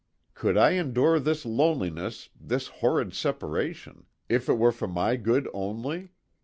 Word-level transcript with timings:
Could 0.33 0.57
I 0.57 0.71
endure 0.71 1.19
this 1.19 1.45
loneliness, 1.45 2.29
this 2.35 2.69
horrid 2.81 3.13
separation, 3.13 4.07
if 4.29 4.49
it 4.49 4.57
were 4.57 4.71
for 4.71 4.87
my 4.87 5.15
good 5.15 5.47
only 5.53 6.09